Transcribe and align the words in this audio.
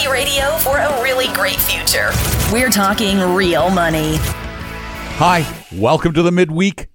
Reality 0.00 0.24
radio 0.24 0.56
for 0.58 0.78
a 0.78 1.02
really 1.02 1.26
great 1.34 1.56
future. 1.56 2.10
We're 2.52 2.70
talking 2.70 3.18
real 3.18 3.70
money. 3.70 4.16
Hi, 5.18 5.46
welcome 5.72 6.14
to 6.14 6.22
the 6.22 6.32
midweek, 6.32 6.88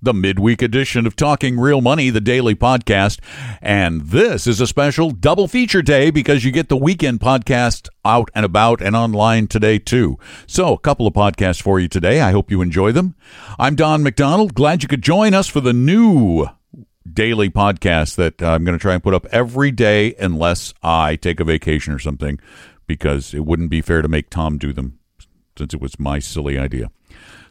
the 0.00 0.14
midweek 0.14 0.62
edition 0.62 1.06
of 1.06 1.14
Talking 1.14 1.58
Real 1.58 1.80
Money, 1.80 2.10
the 2.10 2.20
daily 2.20 2.54
podcast. 2.54 3.20
And 3.60 4.02
this 4.02 4.46
is 4.46 4.60
a 4.60 4.66
special 4.66 5.10
double 5.10 5.48
feature 5.48 5.82
day 5.82 6.10
because 6.10 6.44
you 6.44 6.50
get 6.50 6.68
the 6.68 6.76
weekend 6.76 7.20
podcast 7.20 7.88
out 8.04 8.30
and 8.34 8.46
about 8.46 8.80
and 8.80 8.96
online 8.96 9.46
today, 9.46 9.78
too. 9.78 10.18
So, 10.46 10.72
a 10.72 10.78
couple 10.78 11.06
of 11.06 11.14
podcasts 11.14 11.60
for 11.60 11.78
you 11.80 11.88
today. 11.88 12.20
I 12.20 12.30
hope 12.30 12.50
you 12.50 12.62
enjoy 12.62 12.92
them. 12.92 13.14
I'm 13.58 13.74
Don 13.74 14.02
McDonald. 14.02 14.54
Glad 14.54 14.82
you 14.82 14.88
could 14.88 15.02
join 15.02 15.34
us 15.34 15.48
for 15.48 15.60
the 15.60 15.74
new 15.74 16.46
daily 17.14 17.50
podcast 17.50 18.16
that 18.16 18.42
uh, 18.42 18.52
I'm 18.52 18.64
going 18.64 18.78
to 18.78 18.82
try 18.82 18.94
and 18.94 19.02
put 19.02 19.14
up 19.14 19.26
every 19.26 19.70
day 19.70 20.14
unless 20.18 20.74
I 20.82 21.16
take 21.16 21.40
a 21.40 21.44
vacation 21.44 21.92
or 21.92 21.98
something 21.98 22.38
because 22.86 23.34
it 23.34 23.44
wouldn't 23.44 23.70
be 23.70 23.80
fair 23.80 24.02
to 24.02 24.08
make 24.08 24.30
Tom 24.30 24.58
do 24.58 24.72
them 24.72 24.98
since 25.56 25.74
it 25.74 25.80
was 25.80 25.98
my 25.98 26.18
silly 26.18 26.58
idea. 26.58 26.90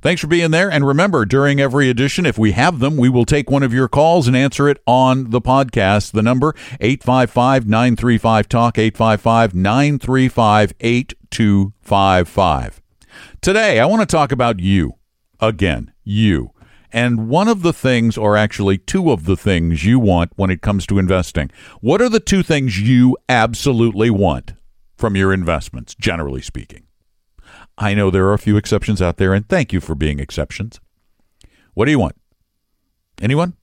Thanks 0.01 0.21
for 0.21 0.27
being 0.27 0.51
there. 0.51 0.71
And 0.71 0.85
remember, 0.85 1.25
during 1.25 1.59
every 1.59 1.89
edition, 1.89 2.25
if 2.25 2.37
we 2.37 2.51
have 2.51 2.79
them, 2.79 2.97
we 2.97 3.09
will 3.09 3.25
take 3.25 3.49
one 3.49 3.63
of 3.63 3.73
your 3.73 3.87
calls 3.87 4.27
and 4.27 4.37
answer 4.37 4.69
it 4.69 4.81
on 4.85 5.31
the 5.31 5.41
podcast. 5.41 6.11
The 6.11 6.21
number 6.21 6.53
855 6.79 7.67
935 7.67 8.49
Talk, 8.49 8.77
855 8.77 9.55
935 9.55 10.73
8255. 10.79 12.81
Today, 13.41 13.79
I 13.79 13.85
want 13.85 14.01
to 14.01 14.05
talk 14.05 14.31
about 14.31 14.59
you. 14.59 14.93
Again, 15.39 15.91
you. 16.03 16.51
And 16.91 17.27
one 17.27 17.47
of 17.47 17.63
the 17.63 17.73
things, 17.73 18.17
or 18.17 18.37
actually 18.37 18.77
two 18.77 19.11
of 19.11 19.25
the 19.25 19.35
things 19.35 19.83
you 19.83 19.99
want 19.99 20.31
when 20.35 20.49
it 20.49 20.61
comes 20.61 20.87
to 20.87 20.99
investing. 20.99 21.51
What 21.81 22.01
are 22.01 22.09
the 22.09 22.19
two 22.19 22.43
things 22.43 22.79
you 22.79 23.17
absolutely 23.27 24.09
want 24.09 24.53
from 24.95 25.15
your 25.15 25.33
investments, 25.33 25.95
generally 25.95 26.41
speaking? 26.41 26.83
I 27.77 27.93
know 27.93 28.09
there 28.09 28.25
are 28.27 28.33
a 28.33 28.39
few 28.39 28.57
exceptions 28.57 29.01
out 29.01 29.17
there, 29.17 29.33
and 29.33 29.47
thank 29.47 29.73
you 29.73 29.81
for 29.81 29.95
being 29.95 30.19
exceptions. 30.19 30.79
What 31.73 31.85
do 31.85 31.91
you 31.91 31.99
want? 31.99 32.15
Anyone? 33.21 33.53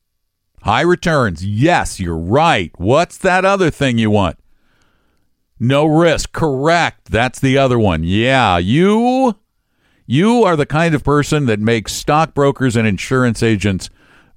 High 0.63 0.83
returns. 0.83 1.45
Yes, 1.45 1.99
you're 1.99 2.17
right. 2.17 2.71
What's 2.77 3.19
that 3.19 3.45
other 3.45 3.71
thing 3.71 3.99
you 3.99 4.11
want? 4.11 4.39
No 5.59 5.85
risk. 5.87 6.33
Correct. 6.33 7.11
That's 7.11 7.41
the 7.41 7.59
other 7.59 7.79
one. 7.79 8.03
Yeah, 8.05 8.59
you 8.59 9.37
you 10.07 10.45
are 10.45 10.57
the 10.57 10.67
kind 10.67 10.95
of 10.95 11.05
person 11.05 11.47
that 11.47 11.61
makes 11.61 11.93
stockbrokers 11.93 12.77
and 12.77 12.87
insurance 12.87 13.43
agents 13.43 13.91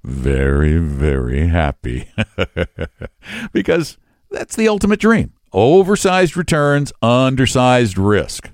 very, 0.04 0.78
very 0.78 1.48
happy. 1.48 2.08
because 3.52 3.98
that's 4.30 4.56
the 4.56 4.68
ultimate 4.68 5.00
dream. 5.00 5.32
Oversized 5.52 6.36
returns, 6.36 6.92
undersized 7.02 7.98
risk. 7.98 8.50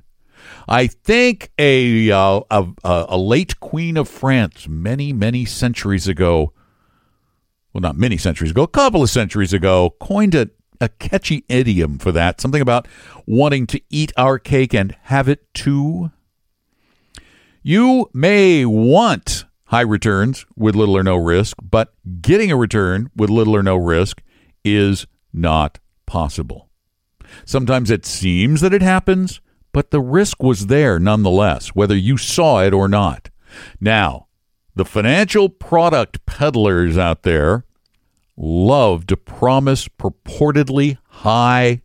I 0.69 0.87
think 0.87 1.51
a, 1.59 2.11
uh, 2.11 2.41
a, 2.51 2.67
a 2.85 3.19
late 3.19 3.61
queen 3.61 3.97
of 3.97 4.09
France 4.09 4.67
many, 4.69 5.13
many 5.13 5.45
centuries 5.45 6.09
ago, 6.09 6.53
well, 7.73 7.83
not 7.83 7.97
many 7.97 8.17
centuries 8.17 8.53
ago, 8.53 8.63
a 8.63 8.69
couple 8.69 9.03
of 9.03 9.11
centuries 9.11 9.53
ago, 9.53 9.95
coined 10.01 10.35
a, 10.35 10.49
a 10.81 10.89
catchy 10.89 11.45
idiom 11.49 11.99
for 11.99 12.13
that. 12.13 12.41
Something 12.41 12.63
about 12.63 12.89
wanting 13.27 13.67
to 13.69 13.81
eat 13.91 14.13
our 14.17 14.39
cake 14.39 14.73
and 14.73 14.97
have 15.03 15.29
it 15.29 15.53
too. 15.53 16.11
You 17.67 18.11
may 18.13 18.67
want 18.67 19.47
high 19.69 19.81
returns 19.81 20.45
with 20.55 20.75
little 20.75 20.99
or 20.99 21.03
no 21.03 21.17
risk, 21.17 21.57
but 21.63 21.95
getting 22.21 22.53
a 22.53 22.59
return 22.59 23.09
with 23.17 23.31
little 23.31 23.57
or 23.57 23.63
no 23.63 23.75
risk 23.75 24.21
is 24.67 25.07
not 25.33 25.79
possible. 26.05 26.69
Sometimes 27.47 27.91
it 27.91 28.05
seems 28.05 28.61
that 28.61 28.75
it 28.75 28.83
happens, 28.83 29.41
but 29.73 29.93
the 29.93 30.03
risk 30.03 30.43
was 30.43 30.67
there 30.67 30.99
nonetheless, 30.99 31.69
whether 31.69 31.97
you 31.97 32.19
saw 32.19 32.63
it 32.63 32.75
or 32.75 32.87
not. 32.87 33.31
Now, 33.81 34.27
the 34.75 34.85
financial 34.85 35.49
product 35.49 36.27
peddlers 36.27 36.99
out 36.99 37.23
there 37.23 37.65
love 38.37 39.07
to 39.07 39.17
promise 39.17 39.89
purportedly 39.89 40.99
high 41.09 41.81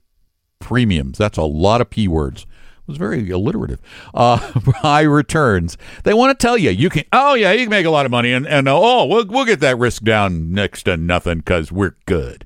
premiums. 0.59 1.17
That's 1.17 1.37
a 1.37 1.43
lot 1.43 1.79
of 1.79 1.89
P 1.89 2.09
words 2.09 2.45
was 2.89 2.97
very 2.97 3.29
alliterative. 3.29 3.79
Uh, 4.13 4.37
high 4.81 5.03
returns. 5.03 5.77
They 6.03 6.13
want 6.13 6.37
to 6.37 6.41
tell 6.41 6.57
you 6.57 6.71
you 6.71 6.89
can. 6.89 7.05
Oh 7.13 7.35
yeah, 7.35 7.51
you 7.53 7.61
can 7.61 7.69
make 7.69 7.85
a 7.85 7.91
lot 7.91 8.05
of 8.05 8.11
money, 8.11 8.33
and 8.33 8.45
and 8.45 8.67
oh 8.67 9.05
we'll 9.05 9.25
we'll 9.27 9.45
get 9.45 9.61
that 9.61 9.77
risk 9.77 10.03
down 10.03 10.51
next 10.51 10.83
to 10.83 10.97
nothing 10.97 11.37
because 11.37 11.71
we're 11.71 11.95
good. 12.05 12.45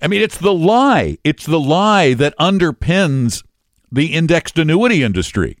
I 0.00 0.08
mean, 0.08 0.22
it's 0.22 0.38
the 0.38 0.54
lie. 0.54 1.18
It's 1.24 1.44
the 1.44 1.60
lie 1.60 2.14
that 2.14 2.36
underpins 2.38 3.44
the 3.90 4.14
indexed 4.14 4.58
annuity 4.58 5.02
industry. 5.02 5.58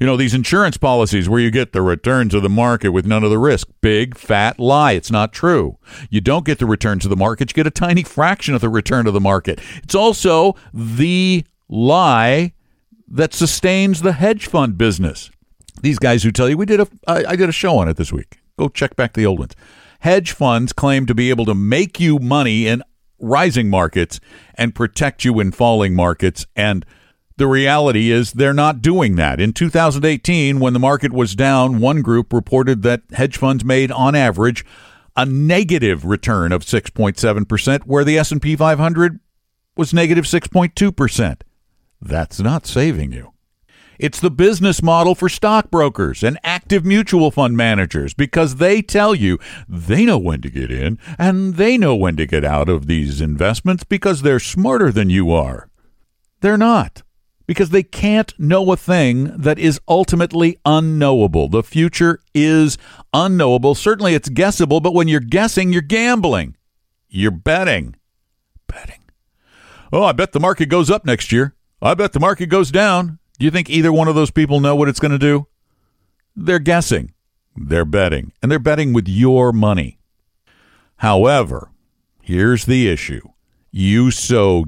You 0.00 0.06
know, 0.06 0.16
these 0.16 0.34
insurance 0.34 0.76
policies 0.76 1.28
where 1.28 1.40
you 1.40 1.50
get 1.50 1.72
the 1.72 1.82
return 1.82 2.28
to 2.28 2.38
the 2.38 2.48
market 2.48 2.90
with 2.90 3.04
none 3.04 3.24
of 3.24 3.30
the 3.30 3.38
risk. 3.38 3.68
Big, 3.80 4.16
fat 4.16 4.60
lie. 4.60 4.92
It's 4.92 5.10
not 5.10 5.32
true. 5.32 5.78
You 6.08 6.20
don't 6.20 6.44
get 6.44 6.58
the 6.58 6.66
return 6.66 7.00
to 7.00 7.08
the 7.08 7.16
market. 7.16 7.50
You 7.50 7.54
get 7.54 7.66
a 7.66 7.70
tiny 7.70 8.04
fraction 8.04 8.54
of 8.54 8.60
the 8.60 8.68
return 8.68 9.06
to 9.06 9.10
the 9.10 9.20
market. 9.20 9.60
It's 9.82 9.96
also 9.96 10.54
the 10.72 11.44
lie 11.68 12.52
that 13.10 13.34
sustains 13.34 14.02
the 14.02 14.12
hedge 14.12 14.46
fund 14.46 14.78
business. 14.78 15.30
These 15.80 15.98
guys 15.98 16.22
who 16.22 16.32
tell 16.32 16.48
you 16.48 16.56
we 16.56 16.66
did 16.66 16.80
a 16.80 16.88
I, 17.06 17.24
I 17.24 17.36
did 17.36 17.48
a 17.48 17.52
show 17.52 17.78
on 17.78 17.88
it 17.88 17.96
this 17.96 18.12
week. 18.12 18.40
Go 18.58 18.68
check 18.68 18.96
back 18.96 19.14
the 19.14 19.26
old 19.26 19.38
ones. 19.38 19.54
Hedge 20.00 20.32
funds 20.32 20.72
claim 20.72 21.06
to 21.06 21.14
be 21.14 21.30
able 21.30 21.44
to 21.46 21.54
make 21.54 22.00
you 22.00 22.18
money 22.18 22.66
in 22.66 22.82
rising 23.20 23.68
markets 23.68 24.20
and 24.54 24.74
protect 24.74 25.24
you 25.24 25.40
in 25.40 25.50
falling 25.50 25.94
markets 25.94 26.46
and 26.54 26.84
the 27.36 27.46
reality 27.46 28.10
is 28.10 28.32
they're 28.32 28.52
not 28.52 28.82
doing 28.82 29.14
that. 29.14 29.40
In 29.40 29.52
2018 29.52 30.58
when 30.58 30.72
the 30.72 30.80
market 30.80 31.12
was 31.12 31.36
down, 31.36 31.78
one 31.78 32.02
group 32.02 32.32
reported 32.32 32.82
that 32.82 33.02
hedge 33.12 33.36
funds 33.36 33.64
made 33.64 33.92
on 33.92 34.16
average 34.16 34.64
a 35.16 35.24
negative 35.24 36.04
return 36.04 36.52
of 36.52 36.64
6.7% 36.64 37.82
where 37.84 38.04
the 38.04 38.18
S&P 38.18 38.56
500 38.56 39.20
was 39.76 39.94
negative 39.94 40.24
6.2%. 40.24 41.40
That's 42.00 42.40
not 42.40 42.66
saving 42.66 43.12
you. 43.12 43.32
It's 43.98 44.20
the 44.20 44.30
business 44.30 44.80
model 44.80 45.16
for 45.16 45.28
stockbrokers 45.28 46.22
and 46.22 46.38
active 46.44 46.84
mutual 46.84 47.32
fund 47.32 47.56
managers 47.56 48.14
because 48.14 48.56
they 48.56 48.80
tell 48.80 49.12
you 49.12 49.40
they 49.68 50.04
know 50.04 50.18
when 50.18 50.40
to 50.42 50.50
get 50.50 50.70
in 50.70 50.98
and 51.18 51.56
they 51.56 51.76
know 51.76 51.96
when 51.96 52.16
to 52.16 52.26
get 52.26 52.44
out 52.44 52.68
of 52.68 52.86
these 52.86 53.20
investments 53.20 53.82
because 53.82 54.22
they're 54.22 54.38
smarter 54.38 54.92
than 54.92 55.10
you 55.10 55.32
are. 55.32 55.68
They're 56.40 56.56
not 56.56 57.02
because 57.48 57.70
they 57.70 57.82
can't 57.82 58.38
know 58.38 58.70
a 58.70 58.76
thing 58.76 59.36
that 59.36 59.58
is 59.58 59.80
ultimately 59.88 60.58
unknowable. 60.64 61.48
The 61.48 61.64
future 61.64 62.20
is 62.32 62.78
unknowable. 63.12 63.74
Certainly 63.74 64.14
it's 64.14 64.28
guessable, 64.28 64.80
but 64.80 64.94
when 64.94 65.08
you're 65.08 65.18
guessing, 65.18 65.72
you're 65.72 65.82
gambling. 65.82 66.56
You're 67.08 67.32
betting. 67.32 67.96
Betting. 68.68 69.00
Oh, 69.92 70.04
I 70.04 70.12
bet 70.12 70.32
the 70.32 70.40
market 70.40 70.66
goes 70.66 70.90
up 70.90 71.04
next 71.04 71.32
year. 71.32 71.54
I 71.80 71.94
bet 71.94 72.12
the 72.12 72.20
market 72.20 72.46
goes 72.46 72.70
down. 72.70 73.18
Do 73.38 73.44
you 73.44 73.50
think 73.50 73.70
either 73.70 73.92
one 73.92 74.08
of 74.08 74.14
those 74.14 74.32
people 74.32 74.58
know 74.60 74.74
what 74.74 74.88
it's 74.88 75.00
going 75.00 75.12
to 75.12 75.18
do? 75.18 75.46
They're 76.34 76.58
guessing. 76.58 77.12
They're 77.56 77.84
betting. 77.84 78.32
And 78.42 78.50
they're 78.50 78.58
betting 78.58 78.92
with 78.92 79.08
your 79.08 79.52
money. 79.52 79.98
However, 80.96 81.70
here's 82.20 82.64
the 82.64 82.88
issue. 82.88 83.20
You 83.70 84.10
so 84.10 84.64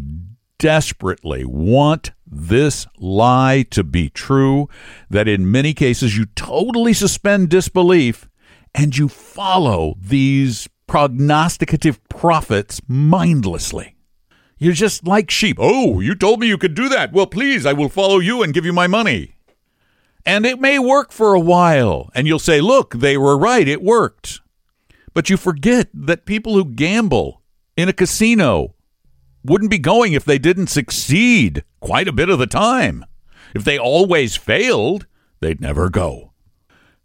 desperately 0.59 1.45
want 1.45 2.13
this 2.31 2.87
lie 2.99 3.65
to 3.71 3.83
be 3.83 4.09
true 4.09 4.69
that 5.09 5.27
in 5.27 5.51
many 5.51 5.75
cases 5.75 6.17
you 6.17 6.27
totally 6.27 6.93
suspend 6.93 7.49
disbelief 7.49 8.29
and 8.73 8.97
you 8.97 9.09
follow 9.09 9.97
these 10.01 10.69
prognosticative 10.87 11.99
prophets 12.09 12.81
mindlessly. 12.87 13.97
You're 14.61 14.75
just 14.75 15.07
like 15.07 15.31
sheep. 15.31 15.57
Oh, 15.59 16.01
you 16.01 16.15
told 16.15 16.39
me 16.39 16.47
you 16.47 16.59
could 16.59 16.75
do 16.75 16.91
that. 16.91 17.13
Well, 17.13 17.27
please, 17.27 17.65
I 17.65 17.73
will 17.73 17.89
follow 17.89 18.19
you 18.19 18.43
and 18.43 18.53
give 18.53 18.67
you 18.67 18.75
my 18.75 18.87
money. 18.87 19.37
And 20.27 20.45
it 20.45 20.61
may 20.61 20.79
work 20.79 21.13
for 21.13 21.33
a 21.33 21.41
while, 21.41 22.11
and 22.15 22.27
you'll 22.27 22.39
say, 22.39 22.61
look, 22.61 22.93
they 22.93 23.17
were 23.17 23.39
right, 23.39 23.67
it 23.67 23.83
worked. 23.83 24.41
But 25.15 25.31
you 25.31 25.39
forget 25.39 25.89
that 25.95 26.27
people 26.27 26.53
who 26.53 26.67
gamble 26.67 27.41
in 27.75 27.89
a 27.89 27.95
casino 27.95 28.75
wouldn't 29.43 29.71
be 29.71 29.79
going 29.79 30.13
if 30.13 30.27
they 30.27 30.39
didn't 30.39 30.67
succeed 30.67 31.65
quite 31.81 32.07
a 32.07 32.13
bit 32.13 32.29
of 32.29 32.39
the 32.39 32.47
time. 32.47 33.07
If 33.55 33.65
they 33.65 33.79
always 33.79 34.37
failed, 34.37 35.07
they'd 35.41 35.63
never 35.63 35.89
go. 35.89 36.33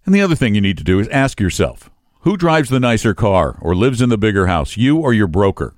And 0.06 0.14
the 0.14 0.22
other 0.22 0.36
thing 0.36 0.56
you 0.56 0.62
need 0.62 0.78
to 0.78 0.84
do 0.84 1.00
is 1.00 1.08
ask 1.08 1.40
yourself 1.40 1.90
who 2.22 2.36
drives 2.36 2.70
the 2.70 2.82
nicer 2.82 3.14
car 3.14 3.58
or 3.62 3.76
lives 3.76 4.02
in 4.02 4.10
the 4.10 4.18
bigger 4.18 4.48
house, 4.48 4.76
you 4.76 4.98
or 4.98 5.14
your 5.14 5.28
broker? 5.28 5.74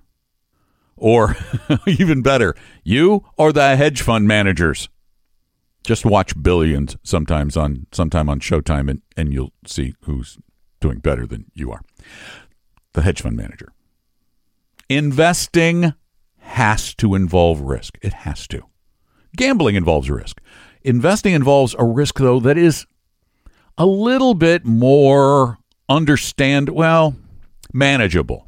Or 0.97 1.35
even 1.88 2.21
better, 2.21 2.55
you 2.83 3.23
or 3.38 3.53
the 3.53 3.75
hedge 3.75 4.01
fund 4.01 4.27
managers? 4.27 4.89
Just 5.83 6.05
watch 6.05 6.33
Billions 6.41 6.97
sometimes 7.03 7.55
on 7.55 7.88
sometime 7.91 8.27
on 8.27 8.39
Showtime 8.39 8.89
and, 8.89 9.01
and 9.15 9.31
you'll 9.31 9.53
see 9.65 9.95
who's 10.01 10.38
doing 10.81 10.99
better 10.99 11.25
than 11.25 11.45
you 11.53 11.71
are. 11.71 11.81
The 12.94 13.03
hedge 13.03 13.21
fund 13.21 13.38
manager. 13.38 13.71
Investing 14.89 15.94
has 16.39 16.95
to 16.95 17.13
involve 17.13 17.61
risk. 17.61 17.97
It 18.01 18.13
has 18.13 18.47
to. 18.47 18.63
Gambling 19.35 19.75
involves 19.75 20.09
risk. 20.09 20.41
Investing 20.83 21.33
involves 21.33 21.75
a 21.77 21.83
risk, 21.83 22.17
though, 22.17 22.39
that 22.39 22.57
is 22.57 22.85
a 23.77 23.85
little 23.85 24.33
bit 24.33 24.65
more 24.65 25.59
understand, 25.89 26.69
well, 26.69 27.15
manageable. 27.73 28.46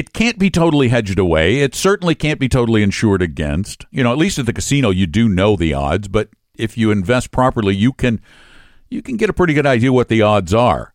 It 0.00 0.14
can't 0.14 0.38
be 0.38 0.48
totally 0.48 0.88
hedged 0.88 1.18
away. 1.18 1.60
It 1.60 1.74
certainly 1.74 2.14
can't 2.14 2.40
be 2.40 2.48
totally 2.48 2.82
insured 2.82 3.20
against. 3.20 3.84
You 3.90 4.02
know, 4.02 4.12
at 4.12 4.16
least 4.16 4.38
at 4.38 4.46
the 4.46 4.52
casino, 4.54 4.88
you 4.88 5.06
do 5.06 5.28
know 5.28 5.56
the 5.56 5.74
odds, 5.74 6.08
but 6.08 6.30
if 6.56 6.78
you 6.78 6.90
invest 6.90 7.32
properly, 7.32 7.76
you 7.76 7.92
can 7.92 8.22
you 8.88 9.02
can 9.02 9.18
get 9.18 9.28
a 9.28 9.34
pretty 9.34 9.52
good 9.52 9.66
idea 9.66 9.92
what 9.92 10.08
the 10.08 10.22
odds 10.22 10.54
are. 10.54 10.94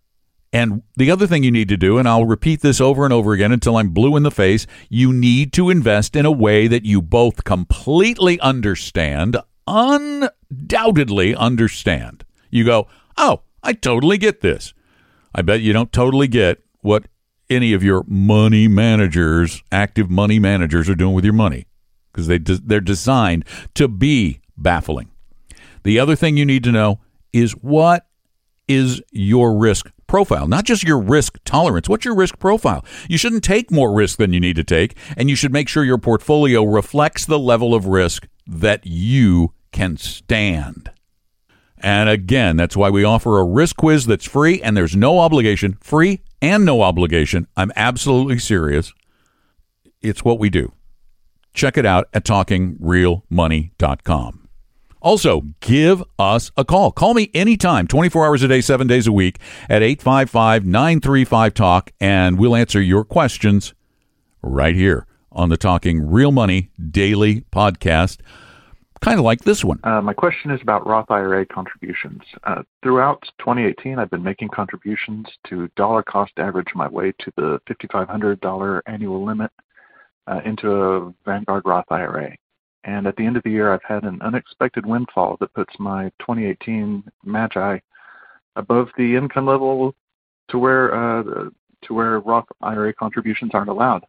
And 0.51 0.81
the 0.97 1.11
other 1.11 1.27
thing 1.27 1.43
you 1.43 1.51
need 1.51 1.69
to 1.69 1.77
do, 1.77 1.99
and 1.99 2.09
I'll 2.09 2.25
repeat 2.25 2.61
this 2.61 2.81
over 2.81 3.03
and 3.03 3.13
over 3.13 3.33
again 3.33 3.51
until 3.51 3.77
I'm 3.77 3.89
blue 3.89 4.15
in 4.15 4.23
the 4.23 4.31
face, 4.31 4.65
you 4.89 5.13
need 5.13 5.53
to 5.53 5.69
invest 5.69 6.15
in 6.15 6.25
a 6.25 6.31
way 6.31 6.65
that 6.65 6.83
you 6.83 6.99
both 6.99 7.43
completely 7.43 8.39
understand, 8.39 9.37
undoubtedly 9.67 11.35
understand. 11.35 12.25
You 12.49 12.65
go, 12.65 12.87
oh, 13.17 13.43
I 13.61 13.73
totally 13.73 14.17
get 14.17 14.41
this. 14.41 14.73
I 15.35 15.43
bet 15.43 15.61
you 15.61 15.73
don't 15.73 15.93
totally 15.93 16.27
get 16.27 16.63
what 16.81 17.05
any 17.49 17.73
of 17.73 17.83
your 17.83 18.03
money 18.07 18.67
managers, 18.67 19.63
active 19.71 20.09
money 20.09 20.39
managers, 20.39 20.89
are 20.89 20.95
doing 20.95 21.13
with 21.13 21.25
your 21.25 21.33
money 21.33 21.67
because 22.11 22.27
they 22.27 22.37
they're 22.37 22.79
designed 22.79 23.45
to 23.75 23.87
be 23.87 24.39
baffling. 24.57 25.11
The 25.83 25.99
other 25.99 26.15
thing 26.15 26.37
you 26.37 26.45
need 26.45 26.63
to 26.63 26.71
know 26.71 26.99
is 27.33 27.51
what 27.53 28.07
is 28.67 29.01
your 29.11 29.55
risk 29.55 29.91
profile, 30.07 30.47
not 30.47 30.65
just 30.65 30.83
your 30.83 30.99
risk 30.99 31.37
tolerance. 31.45 31.89
What's 31.89 32.05
your 32.05 32.15
risk 32.15 32.39
profile? 32.39 32.85
You 33.07 33.17
shouldn't 33.17 33.43
take 33.43 33.71
more 33.71 33.93
risk 33.93 34.17
than 34.17 34.33
you 34.33 34.39
need 34.39 34.55
to 34.55 34.63
take, 34.63 34.95
and 35.17 35.29
you 35.29 35.35
should 35.35 35.53
make 35.53 35.67
sure 35.67 35.83
your 35.83 35.97
portfolio 35.97 36.63
reflects 36.63 37.25
the 37.25 37.39
level 37.39 37.75
of 37.75 37.85
risk 37.85 38.27
that 38.47 38.85
you 38.85 39.53
can 39.71 39.97
stand. 39.97 40.91
And 41.77 42.09
again, 42.09 42.55
that's 42.55 42.77
why 42.77 42.89
we 42.89 43.03
offer 43.03 43.37
a 43.37 43.43
risk 43.43 43.75
quiz 43.75 44.05
that's 44.05 44.25
free 44.25 44.61
and 44.61 44.75
there's 44.75 44.95
no 44.95 45.19
obligation, 45.19 45.77
free 45.81 46.21
and 46.45 46.63
no 46.63 46.83
obligation. 46.83 47.47
I'm 47.57 47.73
absolutely 47.75 48.37
serious. 48.39 48.93
It's 50.01 50.23
what 50.23 50.39
we 50.39 50.49
do. 50.51 50.71
Check 51.53 51.77
it 51.77 51.85
out 51.85 52.07
at 52.13 52.23
talkingrealmoney.com. 52.23 54.41
Also, 55.01 55.41
give 55.59 56.01
us 56.17 56.51
a 56.57 56.63
call. 56.65 56.91
Call 56.91 57.13
me 57.13 57.29
anytime, 57.33 57.87
24 57.87 58.25
hours 58.25 58.41
a 58.43 58.47
day, 58.47 58.61
seven 58.61 58.87
days 58.87 59.07
a 59.07 59.11
week 59.11 59.39
at 59.69 59.83
855 59.83 60.65
935 60.65 61.53
Talk, 61.53 61.91
and 61.99 62.39
we'll 62.39 62.55
answer 62.55 62.81
your 62.81 63.03
questions 63.03 63.73
right 64.41 64.75
here 64.75 65.05
on 65.31 65.49
the 65.49 65.57
Talking 65.57 66.09
Real 66.09 66.31
Money 66.31 66.71
Daily 66.91 67.41
Podcast. 67.51 68.17
Kind 69.05 69.19
of 69.19 69.23
like 69.23 69.41
this 69.41 69.63
one. 69.63 69.79
Uh, 69.83 70.01
my 70.01 70.13
question 70.13 70.49
is 70.49 70.59
about 70.63 70.87
Roth 70.87 71.11
IRA 71.11 71.45
contributions. 71.45 72.23
Uh, 72.43 72.63
throughout 72.81 73.21
2018, 73.37 73.99
I've 73.99 74.09
been 74.09 74.23
making 74.23 74.49
contributions 74.49 75.27
to 75.47 75.69
dollar 75.75 76.01
cost 76.01 76.31
average 76.37 76.69
my 76.73 76.87
way 76.87 77.13
to 77.19 77.31
the 77.37 77.61
$5,500 77.69 78.81
annual 78.87 79.23
limit 79.23 79.51
uh, 80.25 80.41
into 80.43 80.71
a 80.71 81.13
Vanguard 81.23 81.61
Roth 81.65 81.85
IRA. 81.91 82.35
And 82.83 83.05
at 83.05 83.15
the 83.15 83.23
end 83.23 83.37
of 83.37 83.43
the 83.43 83.51
year, 83.51 83.71
I've 83.71 83.83
had 83.83 84.05
an 84.05 84.23
unexpected 84.23 84.87
windfall 84.87 85.37
that 85.39 85.53
puts 85.53 85.75
my 85.77 86.05
2018 86.21 87.03
MAGI 87.23 87.81
above 88.55 88.87
the 88.97 89.15
income 89.15 89.45
level 89.45 89.93
to 90.49 90.57
where 90.57 90.95
uh, 90.95 91.49
to 91.83 91.93
where 91.93 92.21
Roth 92.21 92.47
IRA 92.63 92.91
contributions 92.91 93.51
aren't 93.53 93.69
allowed. 93.69 94.03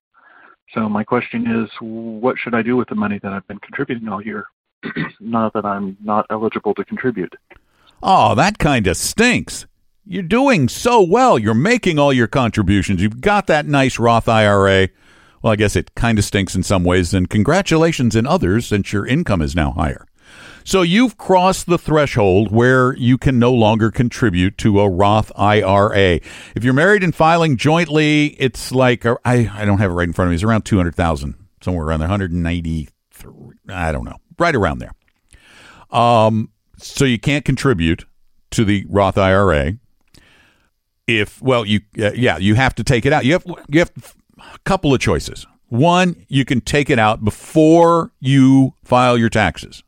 So 0.72 0.88
my 0.88 1.04
question 1.04 1.46
is, 1.46 1.68
what 1.80 2.38
should 2.38 2.54
I 2.54 2.62
do 2.62 2.78
with 2.78 2.88
the 2.88 2.94
money 2.94 3.20
that 3.22 3.34
I've 3.34 3.46
been 3.46 3.58
contributing 3.58 4.08
all 4.08 4.22
year, 4.22 4.46
now 5.20 5.50
that 5.54 5.64
I'm 5.64 5.96
not 6.02 6.26
eligible 6.30 6.74
to 6.74 6.84
contribute? 6.84 7.34
Oh, 8.02 8.34
that 8.34 8.58
kind 8.58 8.86
of 8.86 8.96
stinks. 8.96 9.66
You're 10.04 10.22
doing 10.22 10.68
so 10.68 11.02
well. 11.02 11.38
You're 11.38 11.54
making 11.54 11.98
all 11.98 12.12
your 12.12 12.28
contributions. 12.28 13.02
You've 13.02 13.20
got 13.20 13.48
that 13.48 13.66
nice 13.66 13.98
Roth 13.98 14.28
IRA. 14.28 14.88
Well, 15.42 15.52
I 15.52 15.56
guess 15.56 15.76
it 15.76 15.94
kind 15.94 16.18
of 16.18 16.24
stinks 16.24 16.54
in 16.54 16.62
some 16.62 16.84
ways, 16.84 17.12
and 17.12 17.28
congratulations 17.28 18.14
in 18.14 18.26
others 18.26 18.66
since 18.66 18.92
your 18.92 19.06
income 19.06 19.42
is 19.42 19.56
now 19.56 19.72
higher. 19.72 20.06
So 20.64 20.82
you've 20.82 21.16
crossed 21.16 21.66
the 21.66 21.78
threshold 21.78 22.50
where 22.50 22.96
you 22.96 23.18
can 23.18 23.38
no 23.38 23.52
longer 23.52 23.92
contribute 23.92 24.58
to 24.58 24.80
a 24.80 24.88
Roth 24.88 25.30
IRA. 25.36 26.20
If 26.56 26.64
you're 26.64 26.74
married 26.74 27.04
and 27.04 27.14
filing 27.14 27.56
jointly, 27.56 28.36
it's 28.40 28.72
like 28.72 29.06
uh, 29.06 29.16
I 29.24 29.48
I 29.52 29.64
don't 29.64 29.78
have 29.78 29.92
it 29.92 29.94
right 29.94 30.08
in 30.08 30.12
front 30.12 30.26
of 30.26 30.30
me. 30.30 30.34
It's 30.34 30.42
around 30.42 30.62
two 30.62 30.76
hundred 30.76 30.96
thousand, 30.96 31.36
somewhere 31.62 31.86
around 31.86 32.00
one 32.00 32.08
hundred 32.08 32.32
ninety. 32.32 32.88
I 33.68 33.92
don't 33.92 34.04
know, 34.04 34.18
right 34.38 34.54
around 34.54 34.78
there. 34.78 34.92
Um, 35.90 36.50
so 36.78 37.04
you 37.04 37.18
can't 37.18 37.44
contribute 37.44 38.04
to 38.50 38.64
the 38.64 38.84
Roth 38.88 39.18
IRA. 39.18 39.78
If 41.06 41.40
well, 41.40 41.64
you 41.64 41.80
uh, 41.98 42.12
yeah, 42.12 42.36
you 42.36 42.54
have 42.56 42.74
to 42.76 42.84
take 42.84 43.06
it 43.06 43.12
out. 43.12 43.24
You 43.24 43.32
have 43.34 43.44
you 43.68 43.78
have 43.78 43.92
a 44.38 44.58
couple 44.64 44.92
of 44.92 45.00
choices. 45.00 45.46
One, 45.68 46.24
you 46.28 46.44
can 46.44 46.60
take 46.60 46.90
it 46.90 46.98
out 46.98 47.24
before 47.24 48.12
you 48.20 48.74
file 48.84 49.18
your 49.18 49.28
taxes, 49.28 49.82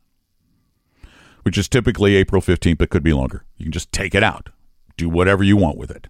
which 1.43 1.57
is 1.57 1.69
typically 1.69 2.15
April 2.15 2.41
15th, 2.41 2.77
but 2.77 2.89
could 2.89 3.03
be 3.03 3.13
longer. 3.13 3.45
You 3.57 3.65
can 3.65 3.71
just 3.71 3.91
take 3.91 4.13
it 4.13 4.23
out, 4.23 4.49
do 4.97 5.09
whatever 5.09 5.43
you 5.43 5.55
want 5.55 5.77
with 5.77 5.89
it. 5.91 6.07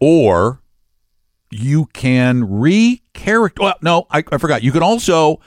Or 0.00 0.60
you 1.50 1.86
can 1.86 2.42
recharacter. 2.42 3.60
Well, 3.60 3.74
no, 3.80 4.06
I, 4.10 4.24
I 4.32 4.38
forgot. 4.38 4.62
You 4.62 4.72
can 4.72 4.82
also 4.82 5.40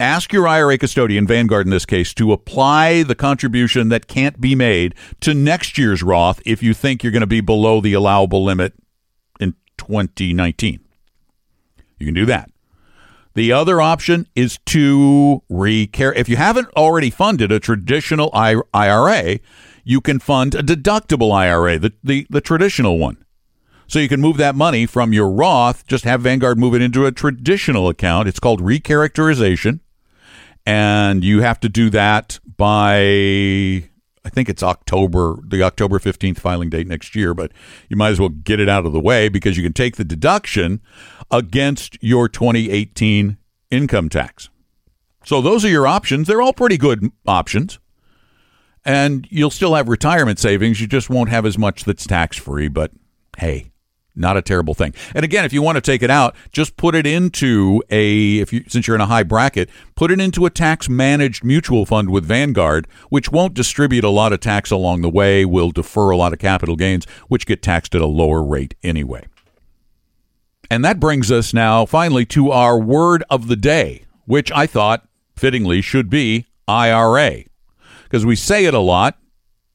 ask 0.00 0.32
your 0.32 0.48
IRA 0.48 0.78
custodian, 0.78 1.26
Vanguard 1.26 1.66
in 1.66 1.70
this 1.70 1.86
case, 1.86 2.14
to 2.14 2.32
apply 2.32 3.02
the 3.02 3.14
contribution 3.14 3.90
that 3.90 4.08
can't 4.08 4.40
be 4.40 4.54
made 4.54 4.94
to 5.20 5.34
next 5.34 5.78
year's 5.78 6.02
Roth 6.02 6.40
if 6.44 6.62
you 6.62 6.74
think 6.74 7.02
you're 7.02 7.12
going 7.12 7.20
to 7.20 7.26
be 7.26 7.40
below 7.40 7.80
the 7.80 7.92
allowable 7.92 8.42
limit 8.42 8.72
in 9.38 9.54
2019. 9.76 10.80
You 11.98 12.06
can 12.06 12.14
do 12.14 12.26
that. 12.26 12.50
The 13.34 13.52
other 13.52 13.80
option 13.80 14.26
is 14.34 14.58
to 14.66 15.42
recare. 15.48 16.12
If 16.14 16.28
you 16.28 16.36
haven't 16.36 16.68
already 16.76 17.10
funded 17.10 17.52
a 17.52 17.60
traditional 17.60 18.30
IRA, 18.34 19.38
you 19.84 20.00
can 20.00 20.18
fund 20.18 20.54
a 20.54 20.62
deductible 20.62 21.32
IRA, 21.32 21.78
the, 21.78 21.92
the, 22.02 22.26
the 22.28 22.40
traditional 22.40 22.98
one. 22.98 23.24
So 23.86 23.98
you 23.98 24.08
can 24.08 24.20
move 24.20 24.36
that 24.36 24.54
money 24.54 24.86
from 24.86 25.12
your 25.12 25.28
Roth, 25.28 25.86
just 25.86 26.04
have 26.04 26.22
Vanguard 26.22 26.58
move 26.58 26.74
it 26.74 26.82
into 26.82 27.06
a 27.06 27.12
traditional 27.12 27.88
account. 27.88 28.28
It's 28.28 28.40
called 28.40 28.62
recharacterization. 28.62 29.80
And 30.70 31.24
you 31.24 31.40
have 31.40 31.58
to 31.60 31.68
do 31.68 31.90
that 31.90 32.38
by 32.56 33.00
I 33.00 34.28
think 34.28 34.48
it's 34.48 34.62
October, 34.62 35.38
the 35.44 35.64
October 35.64 35.98
15th 35.98 36.38
filing 36.38 36.70
date 36.70 36.86
next 36.86 37.16
year, 37.16 37.34
but 37.34 37.50
you 37.88 37.96
might 37.96 38.10
as 38.10 38.20
well 38.20 38.28
get 38.28 38.60
it 38.60 38.68
out 38.68 38.86
of 38.86 38.92
the 38.92 39.00
way 39.00 39.28
because 39.28 39.56
you 39.56 39.64
can 39.64 39.72
take 39.72 39.96
the 39.96 40.04
deduction 40.04 40.80
against 41.28 41.98
your 42.00 42.28
2018 42.28 43.36
income 43.72 44.08
tax. 44.08 44.48
So 45.24 45.40
those 45.42 45.64
are 45.64 45.68
your 45.68 45.88
options. 45.88 46.28
They're 46.28 46.40
all 46.40 46.52
pretty 46.52 46.76
good 46.76 47.10
options. 47.26 47.80
And 48.84 49.26
you'll 49.28 49.50
still 49.50 49.74
have 49.74 49.88
retirement 49.88 50.38
savings. 50.38 50.80
You 50.80 50.86
just 50.86 51.10
won't 51.10 51.30
have 51.30 51.46
as 51.46 51.58
much 51.58 51.82
that's 51.82 52.06
tax 52.06 52.36
free, 52.36 52.68
but 52.68 52.92
hey, 53.38 53.72
not 54.14 54.36
a 54.36 54.42
terrible 54.42 54.74
thing. 54.74 54.94
And 55.14 55.24
again, 55.24 55.44
if 55.44 55.52
you 55.52 55.62
want 55.62 55.76
to 55.76 55.80
take 55.80 56.02
it 56.02 56.10
out, 56.10 56.34
just 56.52 56.76
put 56.76 56.94
it 56.94 57.06
into 57.06 57.82
a 57.90 58.38
if 58.38 58.52
you 58.52 58.64
since 58.68 58.86
you're 58.86 58.94
in 58.94 59.00
a 59.00 59.06
high 59.06 59.22
bracket, 59.22 59.70
put 59.94 60.10
it 60.10 60.20
into 60.20 60.46
a 60.46 60.50
tax 60.50 60.88
managed 60.88 61.44
mutual 61.44 61.86
fund 61.86 62.10
with 62.10 62.24
Vanguard, 62.24 62.86
which 63.08 63.30
won't 63.30 63.54
distribute 63.54 64.04
a 64.04 64.10
lot 64.10 64.32
of 64.32 64.40
tax 64.40 64.70
along 64.70 65.02
the 65.02 65.10
way, 65.10 65.44
will 65.44 65.70
defer 65.70 66.10
a 66.10 66.16
lot 66.16 66.32
of 66.32 66.38
capital 66.38 66.76
gains, 66.76 67.06
which 67.28 67.46
get 67.46 67.62
taxed 67.62 67.94
at 67.94 68.00
a 68.00 68.06
lower 68.06 68.42
rate 68.42 68.74
anyway. 68.82 69.26
And 70.70 70.84
that 70.84 71.00
brings 71.00 71.32
us 71.32 71.52
now 71.52 71.84
finally 71.84 72.24
to 72.26 72.52
our 72.52 72.78
word 72.78 73.24
of 73.28 73.48
the 73.48 73.56
day, 73.56 74.04
which 74.26 74.52
I 74.52 74.66
thought 74.66 75.06
fittingly 75.36 75.80
should 75.82 76.08
be 76.08 76.46
IRA. 76.68 77.44
Because 78.04 78.24
we 78.24 78.36
say 78.36 78.66
it 78.66 78.74
a 78.74 78.78
lot, 78.78 79.18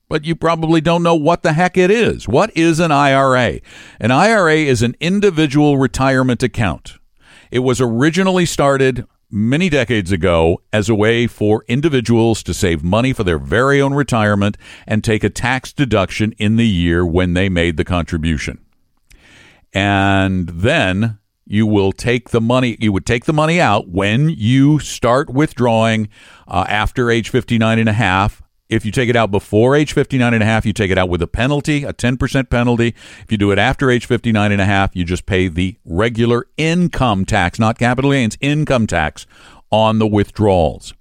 but 0.08 0.26
you 0.26 0.36
probably 0.36 0.82
don't 0.82 1.04
know 1.04 1.16
what 1.16 1.44
the 1.44 1.54
heck 1.54 1.78
it 1.78 1.92
is. 1.92 2.28
What 2.28 2.56
is 2.56 2.80
an 2.80 2.92
IRA? 2.92 3.60
An 4.00 4.12
IRA 4.12 4.56
is 4.56 4.82
an 4.82 4.96
individual 5.00 5.78
retirement 5.78 6.44
account. 6.44 6.98
It 7.52 7.60
was 7.60 7.82
originally 7.82 8.46
started 8.46 9.06
many 9.32 9.70
decades 9.70 10.12
ago 10.12 10.62
as 10.72 10.88
a 10.88 10.96
way 10.96 11.28
for 11.28 11.66
individuals 11.68 12.44
to 12.44 12.54
save 12.54 12.84
money 12.84 13.12
for 13.12 13.24
their 13.24 13.40
very 13.40 13.82
own 13.82 13.94
retirement 13.94 14.58
and 14.88 15.04
take 15.04 15.24
a 15.24 15.30
tax 15.30 15.74
deduction 15.74 16.34
in 16.34 16.56
the 16.56 16.68
year 16.68 17.06
when 17.06 17.34
they 17.34 17.50
made 17.50 17.78
the 17.78 17.84
contribution. 17.84 18.64
And 19.74 20.48
then 20.50 21.20
you 21.46 21.68
will 21.68 21.92
take 21.92 22.30
the 22.30 22.42
money 22.42 22.76
you 22.80 22.92
would 22.92 23.06
take 23.06 23.26
the 23.26 23.34
money 23.34 23.62
out 23.62 23.88
when 23.88 24.30
you 24.30 24.80
start 24.80 25.30
withdrawing 25.30 26.10
uh, 26.48 26.66
after 26.68 27.12
age 27.12 27.30
59 27.30 27.78
and 27.78 27.90
a 27.90 27.94
half 27.94 28.42
if 28.76 28.86
you 28.86 28.92
take 28.92 29.10
it 29.10 29.16
out 29.16 29.32
before 29.32 29.76
age 29.76 29.94
59 29.94 30.34
and 30.34 30.44
a 30.44 30.46
half, 30.46 30.66
you 30.66 30.74
take 30.74 30.92
it 30.92 30.98
out 30.98 31.10
with 31.10 31.22
a 31.22 31.28
penalty, 31.28 31.84
a 31.84 31.94
10% 31.94 32.50
penalty. 32.50 32.94
If 33.24 33.32
you 33.32 33.38
do 33.38 33.52
it 33.52 33.58
after 33.58 33.90
age 33.90 34.06
59 34.06 34.52
and 34.52 34.62
a 34.62 34.66
half, 34.66 34.96
you 34.96 35.04
just 35.04 35.26
pay 35.26 35.48
the 35.48 35.78
regular 35.86 36.48
income 36.58 37.26
tax, 37.26 37.58
not 37.58 37.80
capital 37.80 38.12
gains, 38.12 38.38
income 38.42 38.86
tax 38.86 39.26
on 39.72 40.00
the 40.00 40.08
withdrawals. 40.08 40.94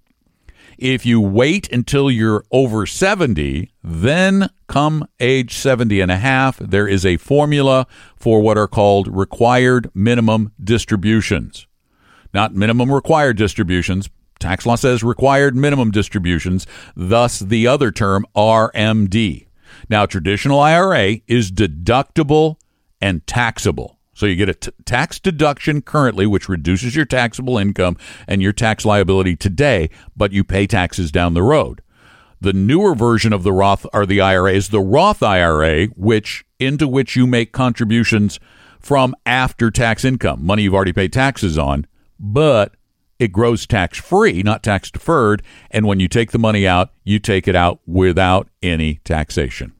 If 0.79 1.07
you 1.07 1.21
wait 1.21 1.71
until 1.73 2.11
you're 2.11 2.45
over 2.51 2.87
70, 2.87 3.71
then 3.83 4.51
come 4.67 5.07
age 5.21 5.55
70 5.55 6.01
and 6.01 6.11
a 6.11 6.17
half, 6.17 6.59
there 6.59 6.89
is 6.89 7.07
a 7.07 7.17
formula 7.17 7.87
for 8.17 8.41
what 8.41 8.59
are 8.59 8.67
called 8.69 9.09
required 9.09 9.91
minimum 9.95 10.53
distributions. 10.63 11.67
Not 12.33 12.55
minimum 12.55 12.91
required 12.91 13.37
distributions, 13.37 14.11
Tax 14.39 14.67
law 14.67 14.77
says 14.77 15.03
required 15.03 15.57
minimum 15.57 15.91
distributions, 15.91 16.67
thus 16.95 17.39
the 17.39 17.67
other 17.67 17.91
term 17.91 18.27
RMD. 18.37 19.47
Now, 19.89 20.07
traditional 20.07 20.61
IRA 20.61 21.21
is 21.27 21.51
deductible 21.51 22.57
and 23.01 23.27
taxable. 23.27 23.99
So 24.15 24.27
you 24.27 24.37
get 24.37 24.49
a 24.49 24.55
t- 24.55 24.71
tax 24.85 25.19
deduction 25.19 25.83
currently, 25.83 26.27
which 26.27 26.49
reduces 26.49 26.95
your 26.95 27.05
taxable 27.05 27.59
income 27.59 27.97
and 28.29 28.41
your 28.41 28.53
tax 28.53 28.85
liability 28.85 29.37
today, 29.37 29.91
but 30.17 30.33
you 30.33 30.45
pay 30.45 30.67
taxes 30.67 31.11
down 31.11 31.35
the 31.35 31.43
road. 31.43 31.83
The 32.41 32.53
newer 32.53 32.95
version 32.95 33.33
of 33.33 33.43
the 33.43 33.53
Roth 33.53 33.87
or 33.93 34.07
the 34.07 34.21
IRA 34.21 34.53
is 34.53 34.69
the 34.69 34.81
Roth 34.81 35.23
IRA, 35.23 35.87
which 35.97 36.45
into 36.61 36.87
which 36.87 37.17
you 37.17 37.27
make 37.27 37.53
contributions 37.53 38.39
from 38.79 39.15
after 39.25 39.71
tax 39.71 40.05
income, 40.05 40.45
money 40.45 40.63
you've 40.63 40.75
already 40.75 40.93
paid 40.93 41.13
taxes 41.13 41.57
on, 41.59 41.87
but 42.21 42.75
it 43.19 43.33
grows 43.33 43.67
tax 43.67 43.99
free, 43.99 44.43
not 44.43 44.63
tax 44.63 44.91
deferred. 44.91 45.43
And 45.71 45.87
when 45.87 46.01
you 46.01 46.09
take 46.09 46.33
the 46.33 46.39
money 46.39 46.67
out, 46.67 46.91
you 47.05 47.19
take 47.19 47.47
it 47.47 47.57
out 47.57 47.81
without 47.87 48.49
any 48.63 48.97
taxation. 49.05 49.73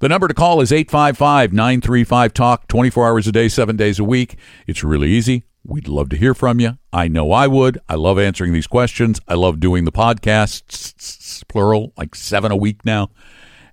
The 0.00 0.08
number 0.08 0.28
to 0.28 0.34
call 0.34 0.60
is 0.60 0.72
855 0.72 1.52
935 1.52 2.34
Talk, 2.34 2.68
24 2.68 3.08
hours 3.08 3.26
a 3.26 3.32
day, 3.32 3.48
seven 3.48 3.76
days 3.76 3.98
a 3.98 4.04
week. 4.04 4.36
It's 4.66 4.82
really 4.82 5.10
easy. 5.10 5.44
We'd 5.64 5.86
love 5.86 6.08
to 6.08 6.16
hear 6.16 6.34
from 6.34 6.58
you. 6.58 6.78
I 6.92 7.06
know 7.06 7.30
I 7.30 7.46
would. 7.46 7.78
I 7.88 7.94
love 7.94 8.18
answering 8.18 8.52
these 8.52 8.66
questions. 8.66 9.20
I 9.28 9.34
love 9.34 9.60
doing 9.60 9.84
the 9.84 9.92
podcasts, 9.92 11.46
plural, 11.46 11.92
like 11.96 12.16
seven 12.16 12.50
a 12.50 12.56
week 12.56 12.84
now. 12.84 13.10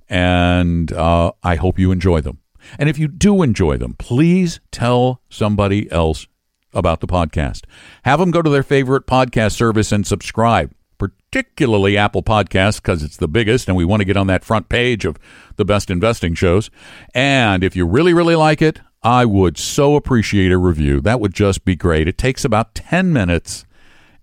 And 0.07 0.91
uh, 0.93 1.31
I 1.41 1.55
hope 1.55 1.79
you 1.79 1.91
enjoy 1.91 2.21
them. 2.21 2.39
And 2.77 2.89
if 2.89 2.99
you 2.99 3.07
do 3.07 3.41
enjoy 3.41 3.77
them, 3.77 3.93
please 3.93 4.59
tell 4.71 5.21
somebody 5.29 5.91
else 5.91 6.27
about 6.73 6.99
the 6.99 7.07
podcast. 7.07 7.63
Have 8.03 8.19
them 8.19 8.31
go 8.31 8.41
to 8.41 8.49
their 8.49 8.63
favorite 8.63 9.07
podcast 9.07 9.53
service 9.53 9.91
and 9.91 10.05
subscribe, 10.05 10.71
particularly 10.97 11.97
Apple 11.97 12.23
Podcasts, 12.23 12.77
because 12.77 13.03
it's 13.03 13.17
the 13.17 13.27
biggest 13.27 13.67
and 13.67 13.77
we 13.77 13.85
want 13.85 14.01
to 14.01 14.05
get 14.05 14.17
on 14.17 14.27
that 14.27 14.43
front 14.43 14.69
page 14.69 15.05
of 15.05 15.17
the 15.55 15.65
best 15.65 15.89
investing 15.89 16.33
shows. 16.33 16.69
And 17.13 17.63
if 17.63 17.75
you 17.75 17.85
really, 17.85 18.13
really 18.13 18.35
like 18.35 18.61
it, 18.61 18.81
I 19.01 19.25
would 19.25 19.57
so 19.57 19.95
appreciate 19.95 20.51
a 20.51 20.57
review. 20.57 20.99
That 21.01 21.19
would 21.19 21.33
just 21.33 21.63
be 21.63 21.75
great. 21.75 22.07
It 22.07 22.17
takes 22.17 22.43
about 22.43 22.75
10 22.75 23.13
minutes 23.13 23.65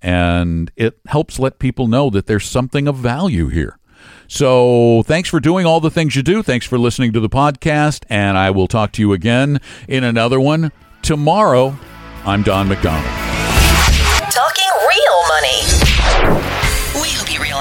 and 0.03 0.71
it 0.77 0.99
helps 1.07 1.39
let 1.39 1.59
people 1.59 1.89
know 1.89 2.11
that 2.11 2.27
there's 2.27 2.45
something 2.47 2.87
of 2.87 2.97
value 2.97 3.49
here. 3.49 3.79
So, 4.29 5.03
thanks 5.05 5.29
for 5.29 5.41
doing 5.41 5.67
all 5.67 5.81
the 5.81 5.91
things 5.91 6.17
you 6.17 6.23
do. 6.23 6.43
Thanks 6.43 6.67
for 6.67 6.79
listening 6.79 7.13
to 7.13 7.21
the 7.21 7.29
podcast. 7.29 8.05
And 8.09 8.37
I 8.37 8.51
will 8.51 8.67
talk 8.67 8.93
to 8.93 9.03
you 9.03 9.13
again 9.13 9.61
in 9.89 10.05
another 10.05 10.41
one 10.41 10.73
tomorrow. 11.03 11.77
I'm 12.29 12.43
Don 12.43 12.67
McDonald. 12.67 13.07
Talking 14.33 14.71
real 14.83 15.19
money. 15.31 15.63
We 17.01 17.15
hope 17.15 17.33
you 17.33 17.41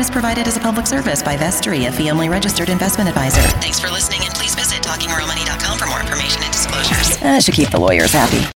is 0.00 0.10
provided 0.10 0.48
as 0.48 0.56
a 0.56 0.60
public 0.60 0.86
service 0.86 1.22
by 1.22 1.36
Vestory, 1.36 1.86
a 1.86 2.10
only 2.10 2.28
registered 2.28 2.68
investment 2.68 3.08
advisor. 3.08 3.40
Thanks 3.60 3.78
for 3.78 3.88
listening, 3.88 4.20
and 4.24 4.34
please 4.34 4.54
visit 4.54 4.82
talkingrealmoney.com 4.82 5.78
for 5.78 5.86
more 5.86 6.00
information 6.00 6.42
and 6.42 6.52
disclosures. 6.52 7.16
Uh, 7.16 7.20
that 7.20 7.44
should 7.44 7.54
keep 7.54 7.70
the 7.70 7.78
lawyers 7.78 8.12
happy. 8.12 8.42